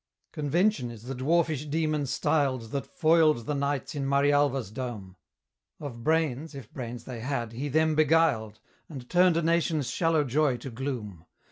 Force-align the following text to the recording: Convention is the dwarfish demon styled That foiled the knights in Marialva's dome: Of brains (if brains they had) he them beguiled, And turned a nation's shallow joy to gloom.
Convention 0.31 0.89
is 0.89 1.03
the 1.03 1.13
dwarfish 1.13 1.65
demon 1.69 2.07
styled 2.07 2.71
That 2.71 2.87
foiled 2.87 3.45
the 3.45 3.53
knights 3.53 3.93
in 3.93 4.07
Marialva's 4.07 4.71
dome: 4.71 5.15
Of 5.79 6.03
brains 6.03 6.55
(if 6.55 6.73
brains 6.73 7.03
they 7.03 7.19
had) 7.19 7.51
he 7.51 7.69
them 7.69 7.93
beguiled, 7.93 8.59
And 8.89 9.07
turned 9.07 9.37
a 9.37 9.43
nation's 9.43 9.91
shallow 9.91 10.23
joy 10.23 10.57
to 10.57 10.71
gloom. 10.71 11.27